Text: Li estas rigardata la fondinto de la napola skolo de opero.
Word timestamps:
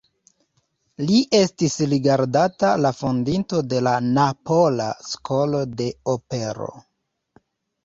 Li 1.09 1.17
estas 1.39 1.75
rigardata 1.91 2.71
la 2.85 2.93
fondinto 3.03 3.61
de 3.75 3.83
la 3.89 3.95
napola 4.09 4.89
skolo 5.13 5.63
de 5.85 5.93
opero. 6.17 6.73